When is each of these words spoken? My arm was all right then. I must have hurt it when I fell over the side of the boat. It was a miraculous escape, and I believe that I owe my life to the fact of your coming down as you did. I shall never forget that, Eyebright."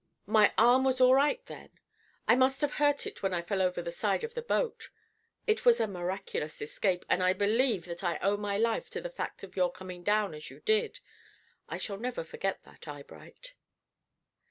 My 0.25 0.51
arm 0.57 0.83
was 0.83 0.99
all 0.99 1.13
right 1.13 1.45
then. 1.45 1.69
I 2.27 2.35
must 2.35 2.61
have 2.61 2.73
hurt 2.81 3.05
it 3.05 3.21
when 3.21 3.35
I 3.35 3.43
fell 3.43 3.61
over 3.61 3.83
the 3.83 3.91
side 3.91 4.23
of 4.23 4.33
the 4.33 4.41
boat. 4.41 4.89
It 5.45 5.63
was 5.63 5.79
a 5.79 5.85
miraculous 5.85 6.59
escape, 6.59 7.05
and 7.07 7.21
I 7.21 7.33
believe 7.33 7.85
that 7.85 8.03
I 8.03 8.17
owe 8.17 8.35
my 8.35 8.57
life 8.57 8.89
to 8.97 8.99
the 8.99 9.11
fact 9.11 9.43
of 9.43 9.55
your 9.55 9.71
coming 9.71 10.01
down 10.03 10.33
as 10.33 10.49
you 10.49 10.59
did. 10.61 11.01
I 11.69 11.77
shall 11.77 11.97
never 11.97 12.23
forget 12.23 12.63
that, 12.63 12.87
Eyebright." 12.87 13.53